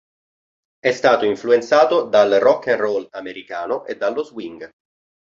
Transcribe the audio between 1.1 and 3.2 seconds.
influenzato dal rock and roll